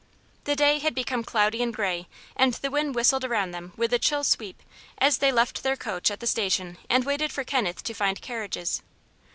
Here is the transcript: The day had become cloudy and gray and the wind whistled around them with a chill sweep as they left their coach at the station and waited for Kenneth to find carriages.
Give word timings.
The 0.45 0.55
day 0.55 0.79
had 0.79 0.95
become 0.95 1.23
cloudy 1.23 1.61
and 1.61 1.71
gray 1.71 2.07
and 2.35 2.55
the 2.55 2.71
wind 2.71 2.95
whistled 2.95 3.23
around 3.23 3.51
them 3.51 3.71
with 3.77 3.93
a 3.93 3.99
chill 3.99 4.23
sweep 4.23 4.59
as 4.97 5.19
they 5.19 5.31
left 5.31 5.61
their 5.61 5.75
coach 5.77 6.09
at 6.09 6.19
the 6.21 6.25
station 6.25 6.79
and 6.89 7.05
waited 7.05 7.31
for 7.31 7.43
Kenneth 7.43 7.83
to 7.83 7.93
find 7.93 8.19
carriages. 8.19 8.81